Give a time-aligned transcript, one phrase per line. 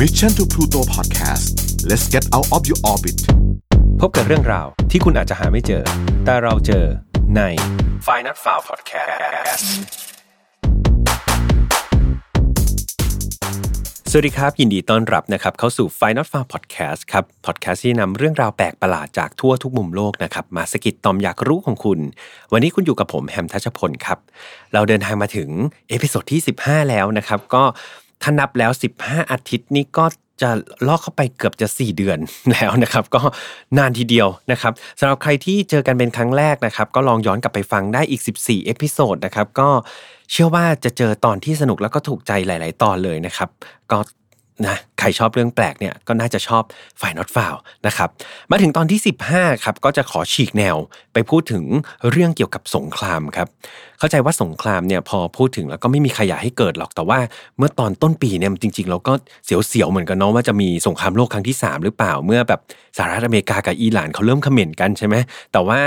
[0.00, 1.46] Mission to Pluto Podcast
[1.88, 3.18] let's get out of your orbit
[4.00, 5.82] พบกับเรื่องราวที่คุณอาจจะหาไม่เจอ
[6.24, 6.84] แต่เราเจอ
[7.36, 7.40] ใน
[8.06, 9.66] f i n a l f i l e Podcast
[14.10, 21.98] สวัสดีครับ ยินดีต้อนรับนะครับ เข้าสู่ Final f a r Podcast ครับ podcast ที่นำเรื่องราวแปลกประหลาดจากทั่วทุกมุมโลกนะครับ มาสกิดตอมอยากรู้ของคุณ
[22.52, 24.18] วันนี้คุณอยู่กับผมแฮมทัชพลครับ
[24.72, 25.48] เราเดินทางมาถึง
[25.88, 27.62] episode ที่ 15 แล้วนะครับ ก็
[28.24, 28.70] ถ้านับแล้ว
[29.00, 30.04] 15 อาทิตย์นี้ก็
[30.42, 30.50] จะ
[30.88, 32.18] ล่อเข้าไปเกือบจะ 4 เดือน
[32.52, 33.20] แล้วนะครับ ก็
[33.78, 39.68] นานทีเดียวนะครับสำหรับใครที่เจอกันเป็นครั้งแรกนะครับ ก็ลองย้อนกลับไปฟังได้อีก 14 episode นะครับ ก็
[40.30, 43.48] เชื่อว่าจะเจอตอนที่สนุกแล้วก็ถูกใจหลาย ๆ ตอนเลยนะครับ
[43.90, 43.98] ก็
[44.66, 46.62] นะ ใครชอบเรื่องแปลกเนี่ยก็น่าจะชอบ
[47.00, 47.54] File Not Found
[47.86, 48.08] นะครับ
[48.50, 50.76] มาถึงตอนที่ 15ครับก็จะขอฉีกแนว
[51.12, 51.64] ไปพูดถึง
[52.10, 53.48] เรื่องเกี่ยวกับสงครามครับ
[53.98, 57.18] เข้าใจว่าสงครามเนี่ยพอพูดถึงแล้วก็ไม่มีใครอยากให้เกิดหรอกแต่ว่า
[57.58, 59.12] เมื่อตอนต้นปีเนี่ยจริงๆ เราก็
[59.44, 62.60] เสียวๆเหมือนกันเนาะว่าจะมีสงครามโลกครั้งที่ 3 หรือเปล่าเมื่อแบบ
[62.98, 65.16] สหรัฐอเมริกากับอิหร่านเขาเริ่มเขม่นกันใช่ไหม
[65.52, 65.80] แต่ว่า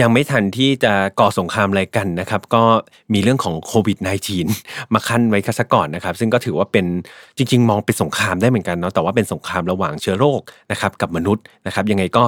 [0.00, 2.62] ยังไม่ทันที่จะก่อสงครามอะไรกันนะครับก็
[3.12, 3.98] มีเรื่องของโควิด
[4.46, 6.86] -19 มาขั้นไว้ซะก่อนนะครับซึ่งก็ถือว่าเป็น
[7.36, 10.40] จริง ๆ มองเป็นสงครามได้เหมือนกันเนาะแต่ว่าเป็นสงครามระหว่างเชื้อโรค
[10.72, 12.24] นะครับกับมนุษย์นะครับ ยังไงก็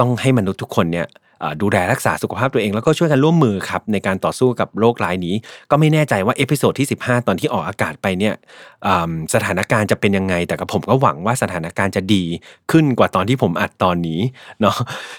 [0.00, 1.08] ต้องให้มนุษย์ทุกคนเนี่ย
[1.62, 5.34] ดูแลรักษาสุขภาพตัวเองแล้วก็ช่วยกันร่วมมือครับในการต่อสู้กับโรคร้ายนี้
[5.70, 8.34] ก็ไม่แน่ใจว่า episode ที่ 15 ตอนที่ออกอากาศไปเนี่ย
[9.34, 12.24] สถานการณ์จะเป็นยังไง แต่กับผมก็หวังว่าสถานการณ์จะดี
[12.70, 14.20] ขึ้นกว่าตอนที่ผมอัดตอนนี้
[14.60, 14.76] เนาะ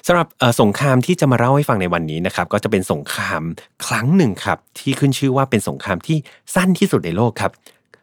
[0.07, 0.27] สำหรับ
[0.61, 3.41] สงครามที่จะมาเล่าให้ฟังในวันนี้นะครับก็จะเป็นสงคราม
[3.87, 6.17] ครั้งหนึ่งครับที่ขึ้นชื่อว่าเป็นสงครามที่
[6.55, 7.51] สั้นที่สุดในโลกครับ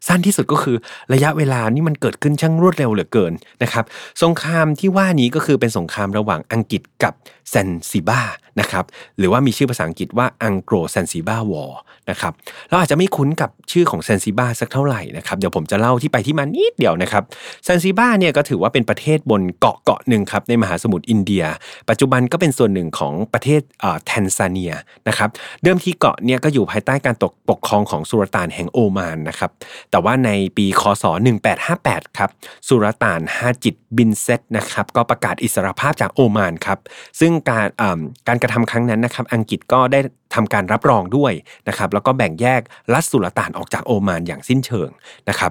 [0.08, 0.76] สั้นที่สุดก็คือ
[1.12, 3.84] ระยะเวลานี่มันเกิดขึ้นช่างรวดเร็วเหลือเกินนะครับ
[4.22, 7.12] สงครามที่ว่านี้ก็คือเป็นสงครามระหว่างอังกฤษกับ
[7.50, 8.20] แซนซิบาร์
[8.60, 8.84] นะครับ
[9.18, 12.32] หรือว่ามีชื่อภาษาอังกฤษว่า Anglo-Zanzibar War นะครับ
[12.68, 17.22] เราอาจจะไม่คุ้นกับชื่อของแซนซิบาร์สักเท่าไหร่นะครับเดี๋ยวผมจะเล่าที่ไปที่มานิดเดียวนะครับ
[17.64, 21.44] แซนซิบาร์เนี่ยก็ถือว่าเป็นประเทศบนเกาะเกาะหนึ่งครับในมหาสมุทรอินเดีย
[21.88, 23.60] ปัจจุบันก็เป็นส่วนหนึ่งของประเทศ
[24.06, 24.72] แทนซาเนีย
[25.08, 25.28] นะครับ
[25.62, 29.50] เดิมทีเกาะเนี่ยก็อยู่ภายใต้การตกปกครองของสุลต่านแห่งโอมานนะครับ
[29.90, 31.04] แต่ว่าในปีคศ
[31.60, 32.30] 1858ครับ
[32.68, 36.78] สุลต่านฮาจิตบินเซตนะครับก็ประกาศอิสรภาพจากโอมานครับ
[37.20, 37.66] ซึ่งการ
[38.28, 40.00] การกระทำครั้งนั้นนะครับอังกฤษก็ได้
[40.34, 41.32] ทำการรับรองด้วย
[41.68, 42.60] นะครับแล้วก็แบ่งแยก
[42.92, 44.88] รัฐสุลต่านออกจากโอมานอย่างสิ้นเชิง
[45.28, 45.50] นะครับ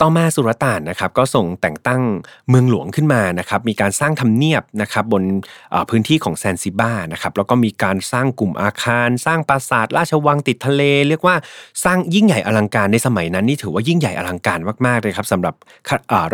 [0.00, 2.02] ต่อมาสุลต่านนะครับก็ส่งแต่งตั้ง
[2.48, 5.22] เมืองหลวงขึ้นมานะครับมีการสร้างทำเนียบนะครับบน
[5.90, 11.36] พื้นที่ของแซนซิบ้านะครับแล้วก็มีการสร้างกลุ่มอาคาร สร้างปราสาทราชวังติดทะเล เรียกว่า
[11.84, 15.54] สร้างยิ่งใหญ่อลังการในสมัยนั้นนี่ถือว่ายิ่งใหญ่อลังการมากๆเลยครับสำหรับ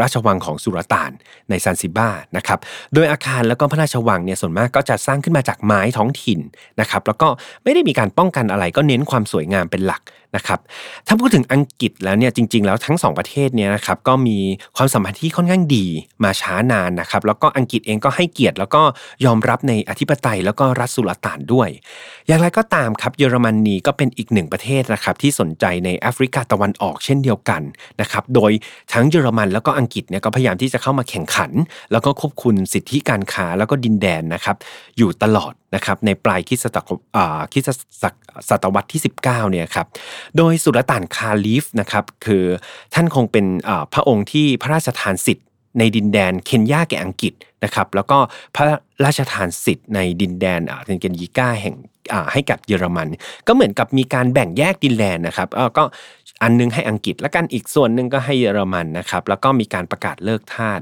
[0.00, 1.10] ราชวังของสุลต่าน
[1.50, 2.58] ในซานซิบ้านะครับ
[2.94, 6.40] โดยอาคารแล้วก็พระราชวังเนี่ยส่วนมากก็จะสร้างขึ้นมาจากไม้ท้องถิ่น
[6.80, 7.28] นะครับแล้วก็
[7.64, 10.02] ไม่ได้มีการป้องกันอะไรก็เน้นความสวยงามเป็นหลัก
[10.36, 10.60] นะครับ
[11.06, 14.38] ถ้าพูดถึงอังกฤษแล้วเนี่ยจริง ๆ แล้วทั้ง 2 ประเทศเนี่ยนะครับก็มี
[14.76, 15.86] ความสัมพันธ์ที่ค่อนข้างดี
[16.24, 18.82] มาช้านานนะครับแล้วก็อังกฤษเองก็ให้เกียรติ แล้วก็
[19.24, 21.68] ยอมรับในอธิปไตยแล้วก็รัฐสุลต่านด้วย
[22.26, 27.62] อย่างไรก็ตามครับเยอรมนีก็เป็นอีกหนึ่งประเทศนะครับที่สนใจในแอฟริกาตะวันออกเช่นเดียวกัน
[28.00, 28.52] นะครับโดย
[28.92, 31.52] ทั้งเยอรมันแล้วก็อังกฤษเนี่ยก็พยายามที่จะเข้ามาแข่งขัน
[31.92, 34.56] แล้วก็ควบคุมสิทธิการค้าแล้วก็ดินแดนนะครับ
[34.98, 36.76] อยู่ตลอดนะครับในปลายคิสต
[38.48, 39.86] ศตวรรษที่ 19เนี่ยครับ
[40.36, 42.44] โดยสุลต่านคาลิฟนะครับคือ
[42.94, 43.46] ท่านคงเป็น
[43.94, 45.46] พระองค์ที่พระราชทานสิทธิ์
[45.78, 47.32] ในดินแดนเคนยาแก่อังกฤษ
[47.64, 48.18] นะครับแล้วก็
[48.56, 48.66] พระ
[49.04, 51.76] ราชทานสิทธิ์ในดินแดนเทนเกนยิก้าแห่ง
[52.32, 53.08] ให้กับเยอรมัน
[53.46, 55.84] ก็เหมือนกับมีการแบ่งแยกดินแดนนะครับก็
[56.42, 60.80] อันนึงให้อังกฤษและกันอีกส่วนหนึ่งก็ให้เยอรมันนะครับแล้วก็มีการประกาศเลิกทาส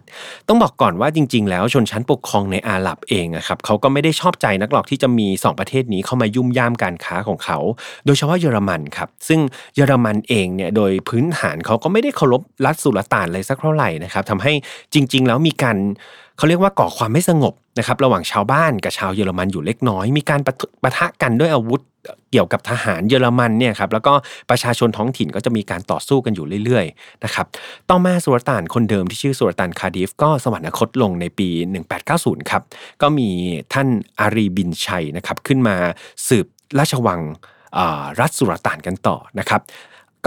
[0.48, 7.58] ต้องบอกก่อนว่าจริง ๆ แล้วชนชั้นปกครองในอาหรับเองนะครับเขาก็ไม่ได้ชอบใจนักหรอกที่จะมี 2 ประเทศนี้เข้ามายุ่มย่ามการค้าของเขา
[8.06, 9.40] โดยเฉพาะเยอรมันครับซึ่ง
[9.74, 14.52] เยอรมันเองเนี่ยโดยพื้นฐานเขาก็ไม่ได้เคารพรัฐสุลต่านเลยสักเท่าไหร่นะครับทำให้
[14.94, 15.78] จริง ๆ แล้วมีการ
[16.42, 20.40] เขาเรียกว่าก่อความไม่สงบนะครับระหว่างชาวบ้านกับชาวเยอรมันอยู่เล็กน้อย มีการ
[20.82, 21.80] ปะทะกันด้วยอาวุธ
[22.32, 24.14] เกี่ยวกับทหารเยอรมันเนี่ยครับแล้วก็
[24.50, 27.46] ประชาชนท้องถิ่นก็จะมีการต่อสู้กันอยู่เรื่อยๆนะครับ
[27.90, 31.48] ต่อมาสุลต่านคนเดิมที่ชื่อสุลต่านคาดิฟก็สวรรคตลงในปี
[32.00, 32.62] 1890 ครับ
[33.02, 33.28] ก็มี
[33.72, 33.88] ท่าน
[34.20, 35.76] อารีบินชัยนะครับขึ้นมา
[36.28, 36.46] สืบ
[36.78, 37.20] ราชวัง
[38.20, 39.62] รัฐสุลต่านกันต่อนะครับ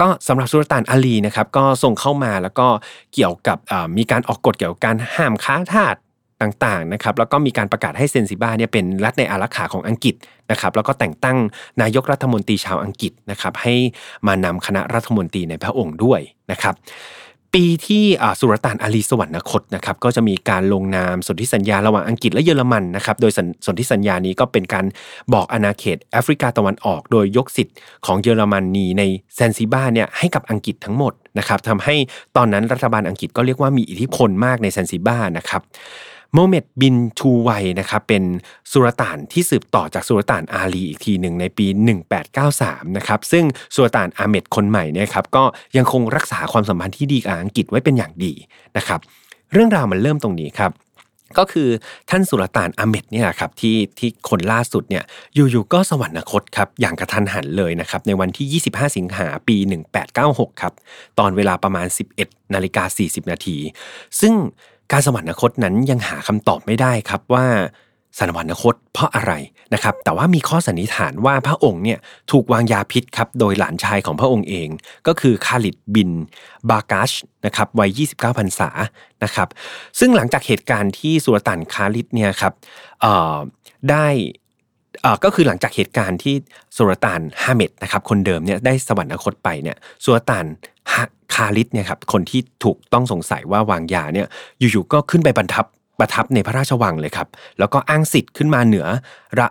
[0.00, 2.68] ก็สำหรับสุลต่านอาลีนะครับก็ส่งเข้ามาแล้วก็
[3.14, 3.58] เกี่ยวกับ
[3.96, 5.96] มีการออกกฎเกี่ยวกับการห้ามค้าทาส
[6.42, 10.14] ต่างๆนะครับแล้วก็มีการประกาศให้เซนซิบ้าเนี่ยเป็นรัฐในอารักขาของอังกฤษ
[10.50, 11.36] นะครับแล้วก็แต่งตั้ง
[11.82, 13.74] นายกรัฐมนตรีชาวอังกฤษนะครับให้
[14.26, 16.76] มานำคณะรัฐมนตรีในพระองค์ด้วยนะครับ
[17.54, 18.04] ปีที่
[18.40, 23.32] สุลต่านอาลีสวรรคตนะครับก็จะมีการลงนามสนธิสัญญาระหว่างอังกฤษและเยอรมันนะครับโดย
[23.66, 24.84] สนธิสัญญานี้ก็เป็นการ
[25.32, 29.02] บอกอาณาเขตแอฟริกาตะวันออก โดยยกสิทธิ์ของเยอรมนีใน
[29.34, 31.96] แซนซิบาเนี่ยให้กับอังกฤษทั้งหมดนะครับทำให้
[32.36, 35.62] ตอนนั้นรัฐบาลอังกฤษก็เรียกว่ามีอิทธิพลมากในแซนซิบานะครับ
[36.38, 37.50] ฮาเมดบินทูไว
[37.80, 38.24] นีนะครับเป็น
[38.72, 41.66] สุลต่านที่สืบต่อจากสุลต่านอาลีอีกทีหนึ่งในปี
[42.32, 43.44] 1893นะครับซึ่ง
[43.74, 45.44] สุลต่านอาเมดคนใหม่เนี่ยครับก็
[45.76, 48.32] ยังคงรักษาความสัมพันธ์ที่ดีกับอังกฤษไว้เป็นอย่างดี
[48.76, 49.00] นะครับ
[49.52, 50.70] เรื่องราวมันเริ่มตรงนี้ครับ
[51.38, 51.68] ก็คือ
[52.10, 55.04] ท่านสุลต่านอาเมดเนี่ยครับที่ที่คนล่าสุดเนี่ย
[55.34, 59.56] อยู่ๆก็สวรรคตครับอย่างกระทันหันเลยนะครับในวันที่ 25 สิงหาปี
[60.08, 60.72] 1896 ครับ
[61.18, 61.86] ตอนเวลาประมาณ
[62.20, 63.56] 11นาฬิกา40 นาที
[64.20, 64.34] ซึ่ง
[64.92, 67.46] การสวรรคตนั้นยังหาคำตอบไม่ได้ครับว่า
[68.18, 69.32] สวรรคตเพราะอะไร
[69.74, 71.98] นะครับ แต่ว่ามีข้อสันนิษฐานว่าพระองค์เนี่ย
[72.30, 74.68] ถูกวางยาพิษครับโดยหลานชายของพระองค์เอง
[75.06, 76.10] ก็คือคาลิดบิน
[76.70, 77.10] บากัช
[77.46, 78.70] นะครับวัย 29พรรษา
[79.24, 79.48] นะครับ
[79.98, 82.52] ซึ่งหลังจากเหตุการณ์ที่สุลต่านคาลิดเนี่ยครับ
[83.90, 84.06] ได้
[85.24, 86.34] ก็คือหลังจากเหตุการณ์ที่
[86.76, 90.46] สุลต่านฮาเมดนะครับคนเดิมเนี่ยได้สวรรคตไปเนี่ยสุลต่าน
[91.34, 94.26] คาลิดเนี่ยครับคนที่ถูกต้องสงสัยว่าวางยาเนี่ย
[94.58, 95.66] อยู่ๆก็ขึ้นไปบรรทับ
[96.00, 97.28] ประทับในพระราชวังเลยครับ
[97.58, 98.86] แล้วก็อ้างสิทธิ์ขึ้นมาเหนือ
[99.38, 99.46] รา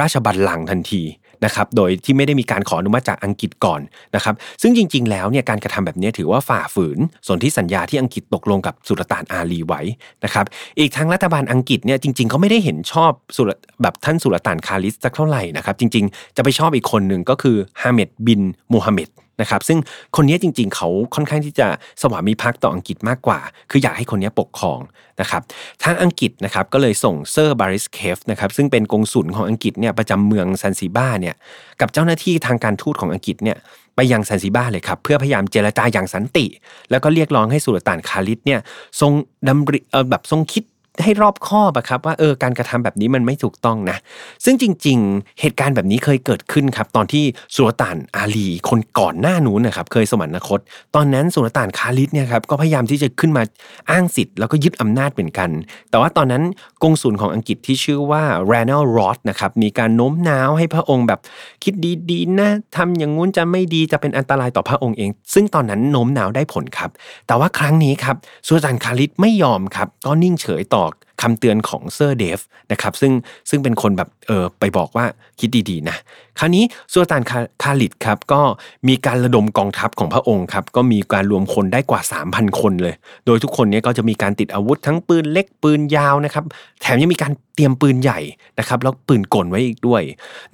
[0.00, 1.02] ราชบัลลังก์ทันที
[1.44, 3.80] นะครับ โดยที่ไม่ได้มีการขออนุมัติจากอังกฤษก่อน
[4.14, 9.82] นะครับ ซึ่งจริง ๆ แล้วเนี่ยการกระทำแบบนี้ถือว่าฝ่าฝืนส่วนที่สัญญาที่อังกฤษตกลงกับสุลต่านอาลีไว้
[10.24, 10.46] นะครับ
[10.78, 13.50] อีกทั้งรัฐบาลอังกฤษเนี่ยจริงๆเขาไม่ได้เห็นชอบสุล
[13.82, 18.42] แบบท่านสุลต่านคาลิสสักเท่าไหร่นะครับ จริง ๆ จะไปชอบอีกคนหนึ่งก็คือฮาเมดบิน
[18.72, 19.08] มูฮัมหม็ด
[19.40, 19.78] นะครับซึ่ง
[20.16, 21.66] คนนี้จริง ๆ เขาค่อนข้างที่จะ
[22.00, 23.40] สวามิภักดิ์ต่ออังกฤษมากกว่า
[23.70, 24.80] คืออยากให้คนนี้ปกครอง
[25.20, 25.42] นะครับ
[25.84, 31.34] ทางอังกฤษนะครับก็เลยส่งเซอร์บาซิลเคฟนะครับซึ่งเป็นกงสุลของอังกฤษเนี่ยประจำเมืองซันซิบ้าเนี่ย
[31.80, 33.56] กับเจ้าหน้าที่ทางการทูตของอังกฤษเนี่ย
[33.96, 36.46] ไปยังซันซิบ้าเลยครับเพื่อพยายามเจรจาอย่างสันติ
[36.90, 38.60] แล้วก็เรียกร้องให้สุลต่านคาลิดเนี่ย
[39.00, 39.12] ทรง
[39.48, 39.78] ดำริ
[40.10, 40.64] แบบทรงคิด
[41.02, 43.96] ให้รอบคอบอะครับว่าเออการกระทำแบบนี้มันไม่ถูกต้องนะ
[44.44, 47.24] ซึ่งจริง ๆ เหตุการณ์แบบนี้เคยเกิดขึ้นครับ ตอนที่
[47.54, 50.60] สุลต่านอาลี คนก่อนหน้านู้นนะครับเคยสวรรคต
[50.94, 53.42] ตอนนั้นสุลต่านคาลิดเนี่ยครับก็พยายามที่จะขึ้นมา
[53.90, 55.50] อ้างสิทธิ์แล้วก็ยึดอำนาจเหมือนกัน
[55.90, 56.42] แต่ว่าตอนนั้น
[56.82, 61.20] กงสุลของอังกฤษที่ชื่อว่าแรนลรอดนะครับมีการโน้มน้าวให้พระองค์แบบ
[61.64, 61.74] คิด
[62.10, 66.90] ดีๆนะทำอย่างงู้นจะไม่ดีจะเป็นอันตรายต่อพระองค์เอง ซึ่งตอนนั้นโน้มน้าวได้ผลครับ
[67.26, 68.16] แต่ว่าครั้งนี้ครับ
[68.46, 70.84] สุลต่านคาลิดไม่ยอมครับก็นิ่งเฉยต่อ
[71.22, 72.40] คำเตือนของเซอร์เดฟ
[72.72, 73.12] นะครับซึ่ง
[73.50, 75.04] ซึ่งเป็นคนแบบเออไปบอกว่า
[75.40, 75.96] คิดดีๆนะ
[76.38, 77.22] คราวนี้สุลต่าน
[77.62, 78.40] คาลิดครับก็
[78.88, 82.00] มีการระดมกองทัพของพระองค์ครับก็มีการรวมคนได้กว่า
[82.30, 82.94] 3,000 คนเลย
[83.26, 86.44] โดยทุกคนนี้ก็จะมีการติดอาวุธทั้งปืนเล็กปืนยาวนะครับ
[86.80, 88.20] แถมยังมีการ เตรียมปืนใหญ่
[88.58, 90.02] นะครับแล้วปืนกลไว้อีกด้วย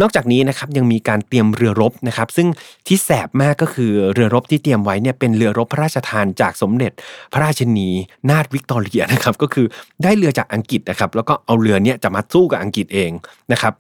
[0.01, 2.49] นอกจากนี้นะครับยังมีการเตรียมเรือรบนะครับ ซึ่ง
[2.87, 6.93] ที่แสบมากก็คือเรือรบที่เตรียมไว้เนี่ยเป็นเรือรบพระราชทานจากสมเด็จ
[7.33, 7.89] พระราชนี
[8.31, 9.67] นาถวิกตอเรียนะครับก็คือ
[10.03, 13.11] ได้เรือจากอังกฤษนะครับแล้วก็เอาเรือเนี่ยจะมาสู้กับอังกฤษเอง
[13.53, 13.73] นะครับ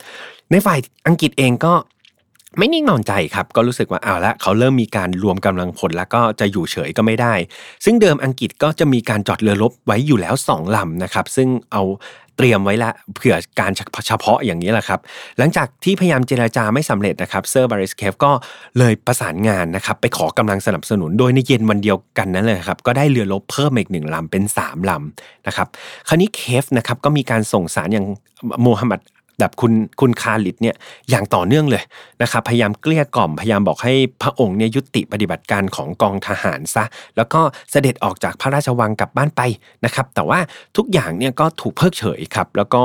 [0.50, 1.75] ในฝ่ายอังกฤษเองก็
[2.58, 7.34] ไม่นิ่งนอนใจครับก็รู้สึกว่าเอาละเขาเริ่มมีการรวมกำลังพลแล้วก็จะอยู่เฉยก็ไม่ได้
[7.84, 11.82] ซึ่งเดิมอังกฤษก็จะมีการจอดเรือรบไว้อยู่แล้ว 2ลำนะครับซึ่งเอา
[12.36, 13.72] เตรียมไว้ละเผื่อการ
[14.06, 15.00] เฉพาะอย่างนี้แหละครับ
[15.38, 18.32] หลังจากที่พยายามเจราจาไม่สำเร็จนะครับเซอร์บาริสเคฟก็
[18.78, 25.68] เลยประสานงานนะครับไปขอกำลังสนับสนุน โดยในเย็นวันเดียวกันนั้นเลยครับก็ได้เรือรบเพิ่มอีกหนึ่งลำเป็น 3 ลำนะครับ
[26.08, 28.06] คราวนี้เคฟนะครับก็มีการส่งสารอย่าง
[28.62, 29.00] โมฮัมหมัด
[29.38, 30.76] แบบคุณคุณคาลิดเนี่ย
[31.10, 31.82] อย่างต่อเนื่องเลย
[32.22, 36.84] นะครับพยายามเกลี้ยกล่อมพยายามบอกให้พระองค์เนี่ยยุติปฏิบัติการของกองทหารซะ
[37.16, 37.40] แล้วก็
[37.70, 39.42] เสด็จออกจากพระราชวังกลับบ้านไป
[39.84, 40.38] นะครับแต่ว่า
[40.76, 42.82] ทุกอย่างเนี่ยก็ถูกเพิกเฉยครับแล้วก็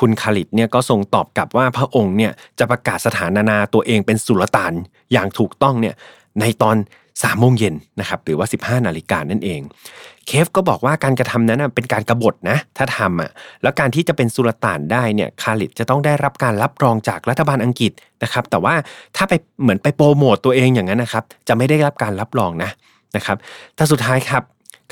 [0.00, 4.72] คุณคาลิดเนี่ยก็ทรงตอบกลับว่าพระองค์เนี่ยจะประกาศสถานาตัวเองเป็นสุลต่าน
[5.12, 5.94] อย่างถูกต้องเนี่ย
[6.40, 6.76] ในตอน
[7.22, 9.60] สามโมงเย็นนะครับหรือว่า 15 นาฬิกานั่นเอง
[10.26, 13.30] เคฟก็บอกว่าการกระทำนั้นเป็นการกรบฏนะถ้าทำอะ
[13.62, 17.92] แล้วการที่จะเป็นสุลต่านได้เนี่ยคาลิดจะต้องได้รับการรับรองจากรัฐบาลอังกฤษ
[18.22, 18.74] นะครับแต่ว่า
[19.16, 19.32] ถ้าไป
[19.62, 22.70] เหมือนไปโปรโมตตัวเองอย่างนั้นนะครับจะไม่ได้รับการรับรองนะ
[23.16, 23.36] นะครับ
[23.76, 24.42] แต่สุดท้ายครับ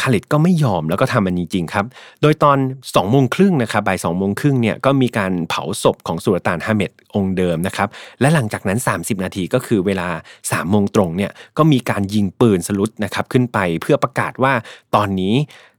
[0.01, 1.85] คาลิดก็ไม่ยอมแล้วก็ทำมันจริงๆครับ
[2.23, 7.89] โดยตอน2องโมงครึ่งนะครับบ่ายสองโมงครึ่งเนี่ยก็มีการเผาศพของสุลต่านฮาเมดองค์เดิมนะครับ
[8.21, 14.53] และหลังจากนั้น 30 นาทีก็คือเวลา3ามโมงตรงเนี่ยก็มีการยิงปืนสลุดนะครับขึ้นไปเพื่อประกาศว่า
[14.95, 15.35] ตอนนี้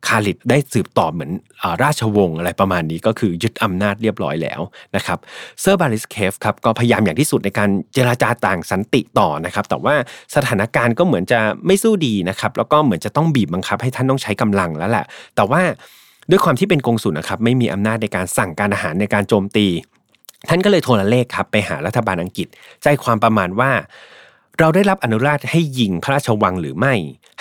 [0.07, 1.31] คาลิดได้สืบต่อเหมือน
[1.84, 4.62] ราชวงศ์อะไรประมาณนี้ก็คือยึดอำนาจเรียบร้อยแล้ว
[4.95, 5.19] นะครับ
[5.62, 9.95] เซอร์บาริสเคฟครับก็พยายามอย่างที่สุดในการเจราจาต่างสันติต่อนะครับแต่ว่า
[10.36, 15.62] สถานการณ์ก็เหมือนจะไม่สู้ดีนะครับแล้วก็เหมือนจะต้องบีบบังคับให้ท่านต้องใช้กำลังแล้วแหละ แต่ว่า
[16.29, 19.67] ด้วยความที่เป็นกงสุลนะครับไม่มีอำนาจในการสั่งการอาหารในการโจมตี
[20.50, 22.47] ท่านก็เลยโทรเลขครับไปหารัฐบาลอังกฤษ
[22.83, 23.71] ใจความประมาณว่า
[24.59, 26.93] เราได้รับอนุญาตให้ยิงพระราชวังหรือไม่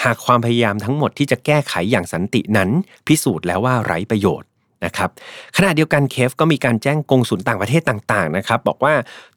[0.04, 2.70] หากความพยายามทั้งหมดที่จะแก้ไขอย่างสันตินั้น
[3.06, 4.48] พิสูจน์แล้วว่าไร้ประโยชน์
[4.84, 5.10] นะครับ
[5.56, 8.94] ขณะเดียวกันเคฟก็มีการแจ้งกงสุลต่างประเทศต่างๆนะครับบอกว่า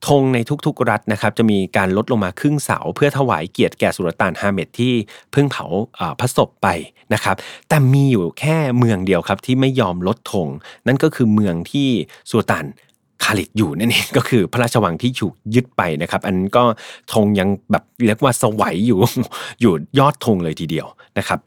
[0.07, 4.93] ธงในทุกๆรัฐนะครับจะมีการลดลงมาครึ่งเสา เพื่อถวายเกียรติแก่สุลต่านฮาเมดที่
[5.31, 5.65] เพิ่งเผา
[6.19, 6.67] พระศพไป
[7.13, 7.35] นะครับ
[7.69, 10.47] แต่มีอยู่แค่เมืองเดียวครับที่ไม่ยอมลดธง
[10.87, 11.89] นั่นก็คือเมืองที่
[12.29, 12.65] สุลต่าน
[13.23, 16.63] คาลิดอยู่นั่นเองก็คือพระราชวังที่ถูกยึดไปนะครับ อันก็
[17.13, 18.99] ธงยังแบบเรียกว่าสวัยอยู่
[19.61, 21.39] อยู่ยอดธงเลยทีเดียวนะครับ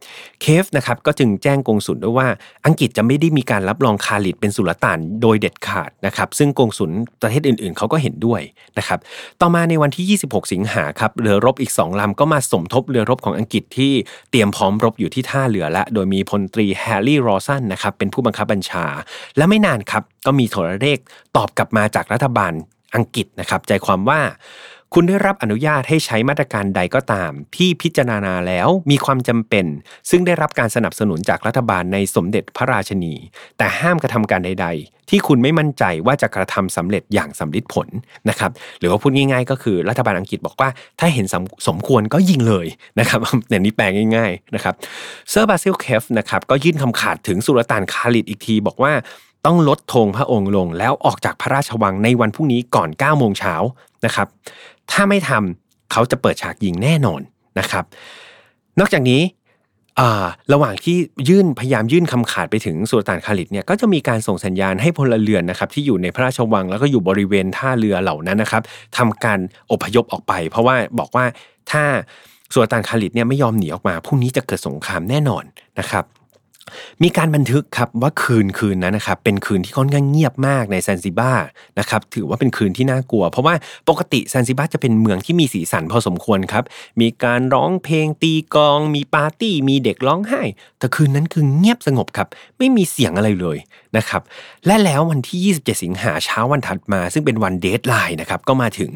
[0.42, 2.28] เคฟนะครับก็จึงแจ้งกงสุลด้วยว่า
[2.66, 6.90] อังกฤษจะไม่ได้มีการรับรองคาลิดเป็นสุลต่านโดยเด็ดขาดนะครับ ซึ่งกงสุล
[7.22, 8.40] ประเทศอื่นๆ เขาก็เห็นด้วย
[8.78, 8.98] นะครับ
[9.40, 13.92] ต่อมาในวันที่ 26 สิงหาครับเรือรบอีก2ลำก็มาสมทบเรือรบของอังกฤษที่
[14.30, 18.86] เตรียมพร้อมรบอยู่ที่ท่าเรือละโดยมีพลตรีแฮร์รี่รอสันนะครับเป็นผู้บังคับบัญชา
[19.36, 20.98] และไม่นานครับก็มีโทรเลข
[21.36, 22.52] ตอบกลับมาจากรัฐบาล
[22.94, 24.20] อังกฤษนะครับ ใจความว่า
[24.94, 29.66] คุณได้รับอนุญาตให้ใช้มาตรการใดก็ตาม ที่พิจารณาแล้วมีความจำเป็น
[30.10, 33.14] ซึ่งได้รับการสนับสนุนจากรัฐบาลในสมเด็จพระราชินี
[33.58, 37.88] แต่ห้ามกระทำการใด ๆ ที่คุณไม่มั่นใจว่าจะกระทำสำเร็จอย่างสัมฤทธิ์ผล
[38.28, 40.68] นะครับหรือว่าพูดง่าย ๆ ก็คือรัฐบาลอังกฤษบอกว่า
[41.00, 42.66] ถ้าเห็นสมสมควรก็ยิงเลย
[42.98, 43.84] นะครับอย่างนี้แปล
[44.16, 44.74] ง่ายๆนะครับ
[45.30, 48.92] เซอร์บาซิลเคฟนะครับก็ยื่นคำขาดถึงสุลต่านคาลิดอีกทีบอกว่า
[49.46, 53.54] ต้องลดธงพระองค์ลง แล้วออกจากพระราชวังในวันพรุ่งนี้ก่อน9โมงเช้า
[54.04, 54.28] นะครับ
[54.90, 57.20] ถ้าไม่ทำเขาจะเปิดฉากยิงแน่นอน
[57.58, 57.84] นะครับ
[58.78, 59.22] นอกจากนี้
[60.52, 60.96] ระหว่างที่
[61.28, 68.62] ยื่นพยายามยื่นคำขาดไปถึงสุลต่านคาลิดเนี่ยก็จะมีการส่งสัญญาณให้พลเรือนนะครับที่อยู่ในพระราชวังแล้วก็อยู่บริเวณท่าเรือเหล่านั้นนะครับ
[68.96, 69.38] ทำการ
[69.72, 71.24] อพยพออกไป เพราะว่าบอกว่า
[71.70, 71.82] ถ้า
[72.52, 75.44] สุลต่านคาลิดเนี่ยไม่ยอมหนีออกมาพรุ่งนี้จะเกิดสงครามแน่นอน
[75.78, 76.04] นะครับ
[77.02, 81.32] มีการบันทึกครับว่าคืนคืนนั้นนะครับเป็นคืนที่ค่อนข้างเงียบมากในซนซิบา
[81.78, 83.54] นะครับถือว่าเป็นคืนที่น่ากลัว เพราะว่า
[83.88, 86.64] ปกติซันซิบาจะเป็นเมืองที่มีสีสันพอสมควรครับ
[87.00, 90.42] มีการร้องเพลงตีกลอง มีปาร์ตี้มีเด็กร้องไห้
[90.78, 93.58] แต่คืนนั้นคือเงียบสงบครับไม่มีเสียงอะไรเลย
[93.96, 94.22] นะครับ
[94.66, 98.92] และแล้ววันที่ 27 สิงหาเช้าวันถัดมา ซึ่งเป็นวัน deadline นะครับก็มาถึง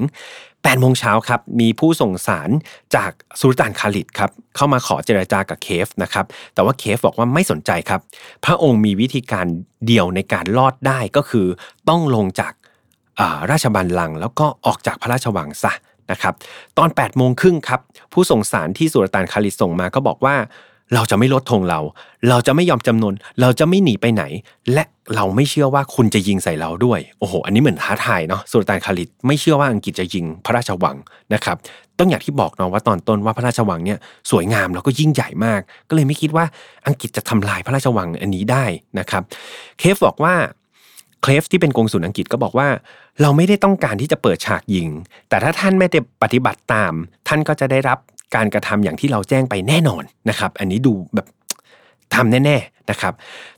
[0.64, 2.50] 8โมงเช้าครับมีผู้ส่งสาร
[2.94, 8.00] จากสุลต่านคาลิดครับเข้ามาขอเจรจากับเคฟนะครับแต่ว่าเคฟบอกว่าไม่สนใจครับ
[8.44, 9.46] พระองค์มีวิธีการ
[9.86, 11.46] เดียวในการรอดได้ก็คือ
[11.88, 12.52] ต้องลงจาก
[13.50, 15.72] ราชบัลลังก์แล้วก็ออกจากพระราชวังซะ
[16.10, 16.34] นะครับ
[16.78, 17.80] ตอน8โมงครึ่งครับ
[18.12, 20.36] ผู้ส่งสารที่สุลต่านคาลิดส่งมาก็บอกว่า
[20.94, 21.80] เราจะไม่ลดธงเรา
[22.28, 24.24] เราจะไม่ยอมจำนน เราจะไม่หนีไปไหน
[24.72, 30.96] และเราไม่เชื่อว่าคุณจะยิงใส่เราด้วย โอ้โห อันนี้เหมือนท้าทายเนาะ สุลต่านคาลิดไม่เชื่อว่าอังกฤษจะยิงพระราชวัง
[31.34, 31.56] นะครับ
[31.98, 33.98] ต้องอย่างที่บอกเนาะว่าตอนต้นว่าพระราชวังเนี่ย
[34.30, 36.44] สวยงามแล้วก็ยิ่งใหญ่มาก ก็เลยไม่คิดว่า
[36.86, 38.64] อังกฤษจะทำลายพระราชวังอันนี้ได้
[38.98, 39.22] นะครับ
[39.78, 40.34] เคฟบอกว่า
[41.22, 42.68] เคลฟที่เป็นกงสุลอังกฤษก็บอกว่า
[43.22, 44.88] เราไม่ได้ต้องการที่จะเปิดฉากยิง
[45.28, 46.92] แต่ถ้าท่านไม่ได้ปฏิบัติตาม
[47.28, 47.98] ท่านก็จะได้รับ
[48.36, 51.26] การกระทำอย่างที่เราแจ้งไปแน่นอนนะครับ อันนี้ดูแบบ
[52.14, 53.12] ทำแน่ๆนะครับ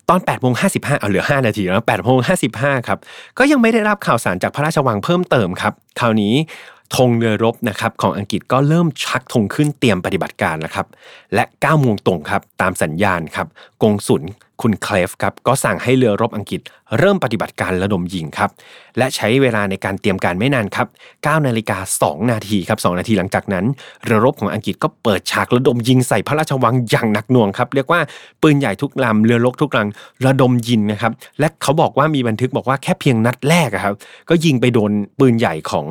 [0.09, 0.67] ตอน8ปดโมงห้
[1.01, 2.35] เอาเหลือ 5 นาทีแล้วแปดโมงห้
[2.89, 2.99] ครับ
[3.39, 6.35] ก็ยังไม่ได้รับข่าวสารจากพระราชวังเพิ่มเติมครับคราวนี้
[6.97, 10.87] ธงเรือรบนะครับของอังกฤษก็เริ่มชักธงขึ้นเตรียมปฏิบัติการแล้วครับ
[11.35, 13.47] และ9โมงตรงครับตามสัญญาณครับ
[13.83, 14.23] กงสุล
[14.63, 16.61] คุณเคลฟครับก็สั่งให้เรือรบอังกฤษ
[16.99, 18.51] เริ่มปฏิบัติการระดมยิงครับ
[18.99, 20.87] และใช้เวลาในการเตรียมการไม่นานครับ
[21.17, 23.65] 9นาฬิกา2นาทีครับ2นาทีหลังจากนั้น
[24.05, 28.01] เรือรบของอังกฤษก็เปิดฉากระดมยิงใส่พระราชวังอย่างหนักหน่วงครับ เรียกว่า
[28.43, 33.95] ปืนใหญ่ทุกลำเรือรบทุกลำระดมยิงนะครับ และเขาบอกว่ามีบันทึกบอกว่าแค่เพียงนัดแรกครับ
[34.29, 35.87] ก็ยิงไปโดนปืนใหญ่ของ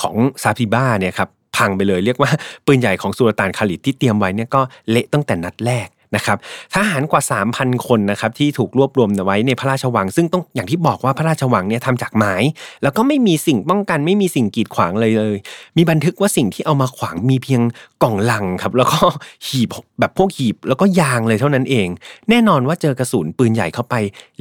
[0.00, 2.30] ของซาพิบ้าเนี่ยครับพังไปเลยเรียกว่า
[2.66, 4.60] ปืนใหญ่ของสุลต่านคาลิดที่เตรียมไว้เนี่ยก็
[4.90, 6.38] เละตั้งแต่นัดแรก นะครับ
[6.74, 7.22] ทหารกว่า
[7.54, 12.34] 3,000 คนนะครับที่ถูกรวบรวมไว้ในพระราชวัง ซึ่งต้องอย่างที่บอกว่าพระราชวังเนี่ยทำจากไม้
[12.82, 15.36] แล้วก็ไม่มีสิ่งป้องกันไม่มีสิ่งกีดขวางเลยเลย
[15.76, 17.60] มีบันทึกว่าสิ่งที่เอามาขวางมีเพียง
[18.02, 18.98] กล่องลังครับ แล้วก็
[19.46, 19.68] หีบ
[20.00, 21.88] แบบพวกหีบแล้วก็ยางเลยเท่านั้นเอง
[22.30, 23.94] แน่นอนว่าเจอกระสุนปืนใหญ่เข้าไป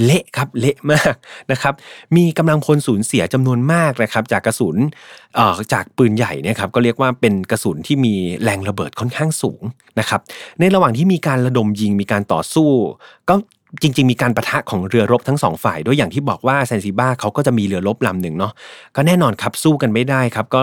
[0.03, 1.15] เละครับเละมาก
[1.51, 1.73] นะครับ
[2.15, 4.77] มีกำลังพลสูญเสียจำนวนมากนะครับ จากกระสุน
[5.73, 8.13] จากปืนใหญ่เนี่ยครับก็เรียกว่าเป็นกระสุนที่มี
[8.43, 9.61] แรงระเบิดค่อนข้างสูง
[9.99, 10.21] นะครับ
[10.59, 12.69] ในระหว่างที่มีการระดมยิงมีการต่อสู้
[13.29, 13.35] ก็
[13.81, 18.51] จริง ๆ มีการประทะของเรือรบทั้งสองฝ่ายด้วยอย่างที่บอกว่าแซนซิบ้าเขาก็จะมีเรือรบลำหนึ่งเนาะ
[18.95, 20.61] ก็แน่นอนครับสู้กันไม่ได้ครับ ก็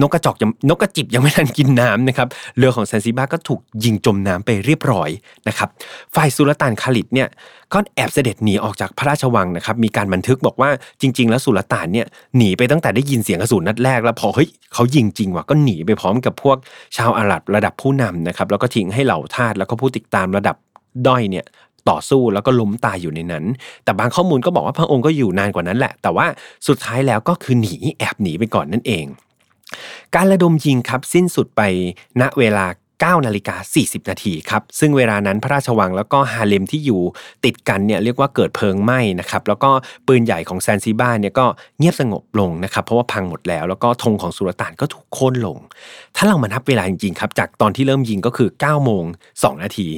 [0.00, 0.36] นกกระจอก
[0.68, 2.28] นกกระจิบยังไม่ทันกินน้ำนะครับ
[2.58, 5.10] เรือของแซนซิบ้าก็ถูกยิงจมน้ำไปเรียบร้อย
[5.48, 5.68] นะครับ
[6.14, 7.28] ฝ่ายสุลต่านคาลิดเนี่ย
[7.72, 12.06] ก็แอบเสด็จหนีออกจากพระราชวังนะครับมีการบันทึกบอกว่าจริง ๆ แล้วสุลต่านเนี่ย
[12.36, 16.56] หนีไปตั้งแต่ได้ยินเสียงกระสุนนัดแรกแล้วพอเฮ้ยเขายิงจริงว่ะก็หนีไปพร้อมกับพวก
[16.96, 20.56] ชาวอาหรับระดับผู้นำนะครับแล้วก็ทิ้งให้เหล่าทาสแล้วก็ผู้ติดตามระดับ
[21.06, 21.44] ด้อยเนี่ย
[21.90, 23.44] ต่อสู้แล้วก็ล้มตายอยู่ในนั้น
[23.84, 26.26] แต่บางข้อมูลก็บอกว่าพระองค์ก็อยู่นานกว่านั้นแหละ แต่ว่า
[26.68, 29.04] สุดท้ายแล้วก็คือหนีแอบหนีไปก่อนนั่นเอง
[30.14, 31.62] การระดมยิงครับสิ้นสุดไป
[32.20, 32.66] ณเวลา
[33.02, 37.02] 9นาฬิกา40 นาทีครับ ซึ่งเวลานั้นพระราชวังแล้วก็ฮาเลมที่อยู่
[37.44, 39.70] ติดกันเนี่ยเรียกว่าเกิดเพลิงไหม้นะครับแล้วก็
[40.06, 41.46] ปืนใหญ่ของแซนซิบ้าเนี่ยก็
[41.78, 45.58] เงียบสงบลงนะครับเพราะว่าพังหมดแล้ว แล้วก็ธงของสุลต่านก็ถูกโค่นลง
[46.16, 49.88] ถ้าเรามานับเวลาจริงๆครับจากตอนที่เริ่มยิงก็คือ9โมง2นาที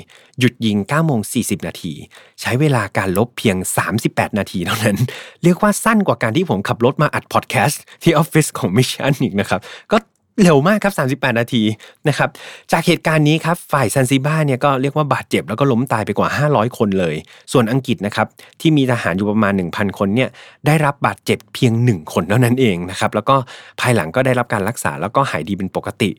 [0.41, 1.93] หยุดยิง9โมง40 นาที
[2.41, 3.57] ใช้เวลาการรบเพียง
[3.99, 4.97] 38 นาทีเท่านั้น
[5.43, 9.61] เรียกว่าสั้นกว่าการที่ผมขับรถมาอัดพอดแคสต์ที่ออฟฟิศของ Mission อีกนะครับ
[9.93, 9.97] ก็
[10.43, 11.63] เร็วมากครับ 38 นาที
[12.09, 12.31] นะครับ
[12.73, 17.15] จากเหตุการณ์นี้ครับ ฝ่ายซันซิบ้าเนี่ยก็เรียกว่าบาดเจ็บแล้วก็ล้มตายไปกว่า 500 คนเลย
[17.53, 18.27] ส่วนอังกฤษนะครับ
[18.61, 20.29] ที่มีทหารอยู่ประมาณ 1,000 คนเนี่ย
[20.67, 23.37] ได้รับบาดเจ็บเพียง 1 คนเท่านั้นเองนะครับ แล้วก็
[23.81, 26.11] ภายหลังก็ได้รับการรักษาแล้วก็หายดีเป็นปกติ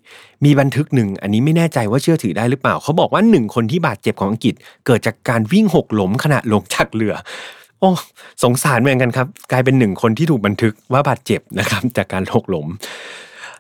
[0.46, 4.56] มีบันทึกหนึ่งอันนี้ไม่แน่ใจว่าเชื่อถือได้หรือเปล่า เขาบอกว่า 1 คนที่บาดเจ็บของอังกฤษ
[4.86, 7.16] เกิดจากการวิ่งหกล้มขณะลงจากเรือ
[7.80, 7.90] โอ้
[8.44, 12.68] สงสารเหมือนกันครับ กลายเป็นหนึ่งคนที่ถูกบันทึกว่าบาดเจ็บนะครับจากการหกล้ม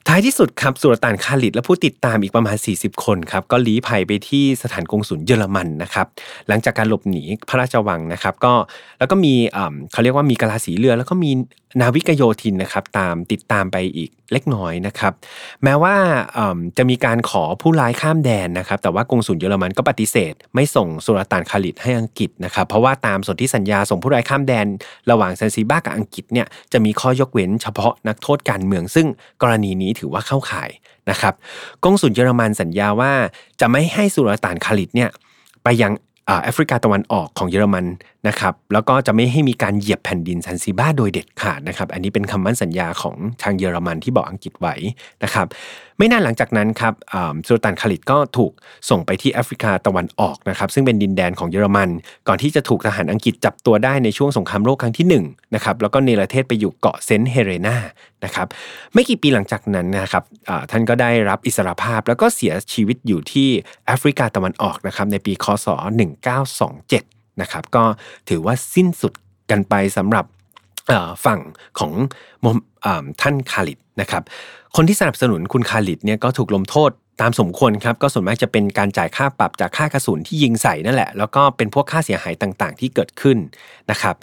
[0.07, 6.07] ท้ายที่สุดครับสุลต่านคาลิดและผู้ติดตามอีกประมาณ 40 คนครับก็ลี้ภัยไปที่สถานกงศุลเยอรมันนะครับ
[6.47, 8.53] หลังจากการหลบหนีพระราชวังนะครับก็
[8.99, 9.33] แล้วก็มี
[9.91, 11.31] เขาเรียกว่ามีกะลาสีเรือแล้วก็มี
[11.81, 15.13] นาวิกโยธินนะครับตามติดตามไปอีกเล็กน้อยนะครับ
[15.63, 15.95] แม้ว่า
[16.77, 24.65] จะมีการขอผู้ร้ายข้ามแดนนะครับ แต่ว่ากงสุลเยอรมันก็ปฏิเสธ ไม่ส่งสุลต่านคาลิดให้อังกฤษนะครับ เพราะว่าตามสนธิสัญญาส่งผู้ร้ายข้ามแดน
[25.11, 29.07] ระหว่างซันซิบ้ากับอังกฤษเนี่ยจะมีข้อยกเว้นเฉพาะนักโทษการเมือง ซึ่ง
[29.41, 30.69] กรณีนี้ถือว่าเข้าข่าย
[31.09, 31.33] นะครับ
[31.83, 33.11] กงสุลเยอรมันสัญญาว่า
[33.59, 35.09] จะไม่ให้สุลต่านคาลิดเนี่ย
[35.63, 35.93] ไปยัง
[36.43, 37.85] แอฟริกาตะวันออกของเยอรมัน
[38.27, 44.75] นะครับแล้วก็จะไม่ให้มีการเหยียบแผ่นดินซันซิบ้าโดยเด็ดขาดนะครับอันนี้เป็นคำมั่นสัญญาของทางเยอรมันที่บอกอังกฤษไว้
[45.23, 45.47] นะครับ
[45.97, 46.93] ไม่นานหลังจากนั้นครับ
[47.47, 48.51] สุลต่านคาลิดก็ถูก
[48.89, 51.89] ส่งไปที่แอฟริกาตะวันออกนะครับซึ่งเป็นดินแดนของเยอรมัน
[52.27, 57.77] ก่อนที่จะถูกทหารอังกฤษจับตัวได้ในช่วงสงครามโลกครั้งที่1นะครับแล้วก็เนรเทศไปอยู่เกาะเซนต์เฮเลนา
[58.23, 58.47] นะครับ
[58.93, 60.23] ไม่กี่ปีหลังจากนั้นนะครับ
[60.71, 63.49] ท่านก็ได้รับอิสรภาพแล้วก็เสียชีวิตอยู่ที่
[63.85, 65.67] แอฟริกาตะวันออกนะครับในปีคศ
[67.03, 67.83] 1927 นะครับ ก็
[68.29, 69.13] ถือว่าสิ้นสุด
[69.51, 70.25] กันไปสำหรับ
[71.25, 71.39] ฝั่ง
[71.79, 71.91] ของ
[73.21, 74.23] ท่านคาลิดนะครับ
[74.75, 83.37] คนที่สนับสนุนคุณคาลิดเนี่ยก็ถูกลงโทษตามสมควรครับก็ส่วนมากจะเป็นการจ่ายค่าปรับจากค่ากระสุนที่ยิงใส่นั่นแหละ แล้วก็เป็นพวกค่าเสียหายต่างๆ ที่เกิดขึ้น
[83.91, 84.15] นะครับ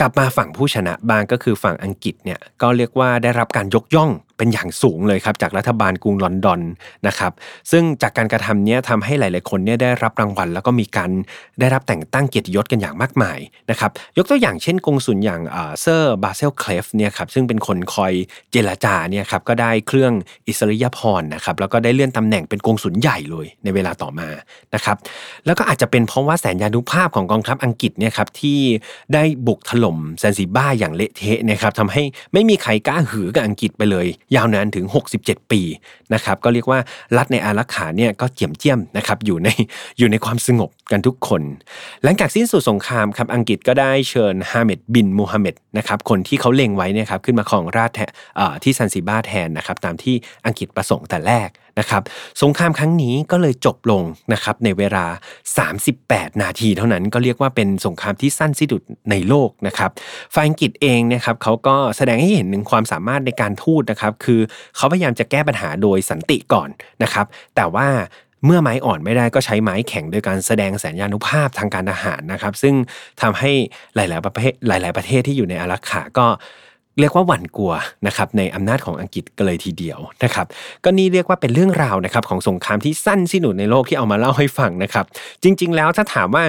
[0.00, 6.60] กลับมาฝั่งผู้ชนะบางก็คือฝั่งอังกฤษเนี่ยก็เรียกว่าได้รับการยกย่องเป็นอย่างสูงเลยครับจากรัฐบาลกรุงลอนดอน
[7.06, 7.32] นะครับ
[7.70, 11.10] ซึ่งจากการกระทำนี้ทำให้หลาย ๆ คนเนี่ยได้รับรางวัล แล้วก็มีการ
[11.60, 13.38] ได้รับแต่งตั้งเกียรติยศกันอย่างมากมาย
[13.70, 15.40] นะครับยกตัวอย่างเช่นกงสุลอย่าง
[15.80, 18.12] เซอร์บาซิลเคฟเนี่ยครับซึ่งเป็นคนคอย
[18.52, 20.12] เจรจาเนี่ยครับก็ได้เครื่อง
[20.48, 24.28] อิสริยาภรณ์นะครับแล้วก็ได้เลื่อนตำแหน่งเป็นกงสุลใหญ่เลยในเวลาต่อมา
[24.74, 24.96] นะครับ
[25.46, 28.58] แล้วก็อาจจะเป็นเพราะว่าแสนยานุภาพของกองทัพอังกฤษเนี่ยครับที่
[29.14, 34.86] ได้บุกถล่มแซนซิบ้าอย่างเละเทะนะครับทำให้ไม่มีใครกล้าหือกับอังกฤษไปเลยยาวนานถึง
[35.18, 35.60] 67 ปี
[36.14, 36.78] นะครับก็เรียกว่า
[37.16, 39.48] รัฐในอารักขาเนี่ยก็เจียมเจียมนะครับอยู่ใน
[39.98, 41.42] อยู่ในความสงบ กันทุกคน
[42.02, 47.90] หลังจากสิ้นสุดสงครามครับอังกฤษก็ได้เชิญฮาเมดบินมูฮัมหม็ดนะครับคนที่เขาเล็งไว้เนี่ยครับขึ้นมาครองราช
[48.62, 50.14] ที่ซันซิบาแทนนะครับตามที่
[50.46, 52.02] อังกฤษประสงค์แต่แรกนะครับ
[52.42, 54.02] สงครามครั้งนี้ก็เลยจบลง
[54.32, 55.04] นะครับในเวลา
[55.72, 59.90] 38 นาทีเท่านั้นก็เรียกว่าเป็นสงครามที่สั้นที่สุดในโลกนะครับ
[60.34, 64.40] ฝ่ายอังกฤษเองนะครับเขาก็แสดงให้เห็นถึงความสามารถในการทูตนะครับคือ
[64.76, 66.68] เขาพยายามจะแก้ปัญหาโดยสันติก่อน
[67.02, 67.26] นะครับ
[67.56, 67.88] แต่ว่า
[68.44, 72.74] เมื่อไม้อ่อนไม่ได้ก็ใช้ไม้แข็งโดยการแสดงแสนยานุภาพทางการทหารนะครับ ซึ่ง
[73.22, 73.50] ทำให้
[73.94, 76.26] หลาย ๆ ประเทศหลาย ๆ ประเทศที่อยู่ในอารักขาก็
[77.00, 77.72] เรียกว่าหวั่นกลัว
[78.06, 80.46] นะครับในอำนาจของอังกฤษกันเลยทีเดียวนะครับ
[80.84, 85.04] ก็นี่เรียกว่าเป็นเรื่องราวนะครับของสงครามที่สั้นที่สุดในโลกที่เอามาเล่าให้ฟังนะครับ
[85.42, 86.44] จริง ๆ แล้วถ้าถามว่า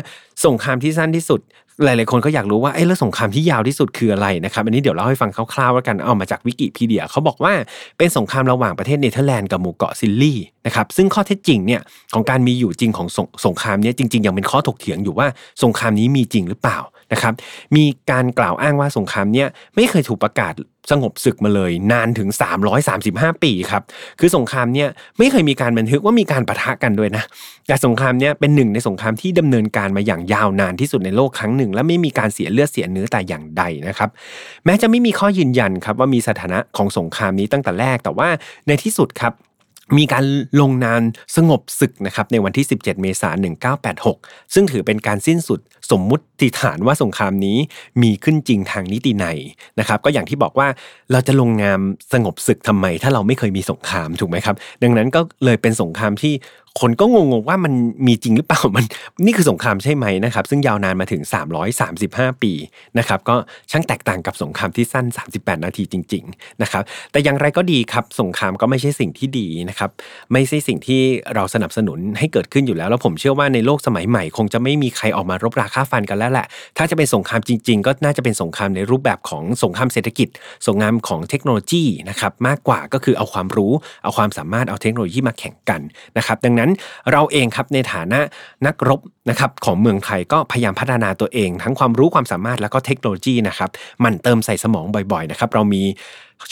[0.46, 1.42] สงครามที่สั้นที่สุด
[1.84, 7.54] หลาย ๆ คนก็อยากรู้ว่าเอ้แล้วสงครามที่ยาวที่สุดคืออะไรนะครับอันนี้เดี๋ยวเล่าให้ฟังคร่าวๆแล้วกันเอามาจากวิกิพีเดียเขาบอกว่า
[7.98, 11.82] เป็นสงครามระหว่างประเทศเนเธอร์แลนด์กับหมู่เกาะซิลลี่นะครับซึ่งข้อเท็จจริงเนี่ย
[12.14, 15.28] ของการมีอยู่จริงของสงสงครามนี้จริง ๆ ยังเป็นข้อถกเถียงอยู่ว่า
[15.64, 16.80] สงครามนี้มีจริงหรือเปล่า
[17.14, 17.34] นะครับ
[17.76, 20.54] มีการกล่าวอ้างว่าสงครามเนี้ยไม่เคยถูกประกาศ
[20.92, 22.30] สงบศึกมาเลยนานถึง
[22.86, 23.84] 335 ปีครับ
[24.20, 27.24] คือสงครามเนี้ยไม่เคยมีการบันทึกว่ามีการปะทะกันด้วยนะ
[27.68, 34.10] แต่สงครามเนี้ยเป็นหนึ่งในสงครามที่ดำเนินการมาอย่างยาวนานที่สุดในโลกครั้งหนึ่ง และไม่มีการเสียเลือดเสียเนื้อแต่อย่างใดนะครับ
[34.66, 38.30] แม้จะไม่มีข้อยืนยันครับว่ามีสถานะของสงครามนี้ตั้งแต่แรกแต่ว่า
[38.68, 39.34] ในที่สุดครับ
[39.98, 40.26] มีการ
[40.62, 41.02] ลงนาม
[41.36, 43.46] สงบศึกนะครับในวันที่ 17 เมษายน
[44.04, 45.60] 1986 ซึ่งถือเป็นการสิ้นสุด
[45.92, 47.58] สมมุติฐานว่าสงครามนี้
[48.04, 49.26] มีขึ้นจริงทางนิติใน
[49.80, 50.68] นะครับ ก็อย่างที่บอกว่า
[51.12, 51.80] เราจะลงนาม
[52.14, 56.34] สงบศึกทำไม ถ้าเราไม่เคยมีสงครามถูกไหมครับ ดังนั้นก็เลยเป็นสงครามที่
[56.82, 57.74] คนก็งงๆว่ามัน
[58.08, 58.86] มีจริงหรือเปล่ามัน
[59.26, 61.22] นี่คือสงครามใช่ไหมนะครับซึ่งยาวนานมาถึง
[61.84, 62.52] 335 ปี
[62.98, 63.36] นะครับก็
[63.72, 65.06] ช่างแตกต่างกับสงครามที่สั้น
[65.36, 69.90] 38 นาทีจริงๆนะครับแต่อย่างไรก็ดีครับสงครามก็ไม่ใช่สิ่งที่ดีนะครับ
[70.34, 71.02] ไม่ใช่สิ่งที่
[71.36, 76.46] เราสนับสนุนให้เกิดขึ้นอยู่แล้ว แล้วผมเชื่อว่าในโลกสมัยใหม่ คงจะไม่มีใครออกมารบราค่าฟันกันแล้วแหละ
[76.78, 80.28] ถ้าจะเป็นสงครามจริง ๆ ก็น่าจะเป็นสงครามในรูปแบบของสงครามเศรษฐกิจ
[80.68, 85.82] สงครามของเทคโนโลยีนะครับมากกว่าก็คือเอาความรู้ เอาความสามารถเอาเทคโนโลยีมาแข่งกัน
[86.18, 86.63] นะครับดังนั้น
[87.12, 88.20] เราเองครับในฐานะ
[88.66, 89.00] นักรบ
[89.30, 93.70] นะครับของเมืองไทยก็พยายามพัฒนาตัวเอง ทั้งความรู้ความสามารถแล้วก็เทคโนโลยีนะครับ
[94.04, 95.84] มันเติมใส่สมองบ่อยๆนะครับเรามี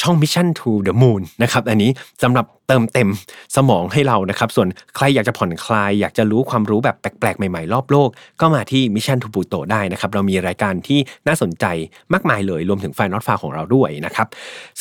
[0.02, 1.92] ช่อง Mission to the Moon นะครับอันนี้
[2.24, 3.10] สำหรับเติมเต็ม
[3.56, 8.10] สมองให้เรานะครับ ส่วนใครอยากจะผ่อนคลาย อยากจะรู้ความรู้แบบแปลกๆ ใหม่ๆ รอบโลก
[8.42, 11.66] ก็มาที่ Mission to Pluto ได้นะครับ เรามีรายการที่น่าสนใจ
[12.14, 14.28] มากมายเลย รวมถึงไฟนอตฟาของเราด้วยนะครับ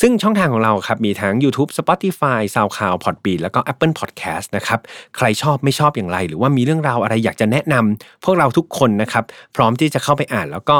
[0.01, 4.79] ซึ่งช่องทางของเราครับ มีทั้ง YouTube Spotify SoundCloud Podbean แล้วก็ Apple Podcast นะครับ
[5.17, 9.23] ใครชอบไม่ชอบอย่างไร หรือว่ามีเรื่องราวอะไรอยากจะแนะนำพวกเราทุกคนนะครับ
[9.55, 10.77] พร้อมที่จะเข้าไปอ่านแล้วก็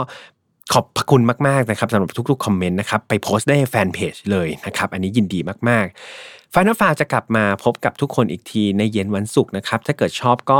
[0.73, 10.59] ขอบพระคุณมากๆนะครับสำหรับทุกๆคอมเมนต์นะครับไปโพสต์ได้แฟนเพจเลยนะครับ อันนี้ยินดีมากๆ Final File จะกลับมาพบกับทุกคนอีกทีในเย็นวันศุกร์นะครับ ถ้าเกิดชอบก็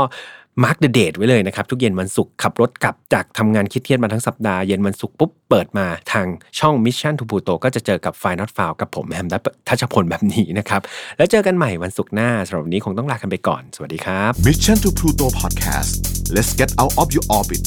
[0.64, 6.26] mark the date ไว้เลยนะครับ ทุกเย็นวันศุกร์ขับรถกลับจากทำงานเครียดๆมาทั้งสัปดาห์ เย็นวันศุกร์ปุ๊บเปิดมาทาง
[6.58, 9.26] ช่อง Mission to Pluto ก็จะเจอกับ f i n a l f i l e กับผมแฮม
[9.68, 10.80] ทัชพลแบบนี้นะครับ
[11.16, 15.92] แล้วเจอกันใหม่วันศุกร์หน้าสำหรับวันนี้คงต้องลากันไปก่อน สวัสดีครับ Mission to Pluto Podcast
[16.34, 17.66] let's get out of your orbit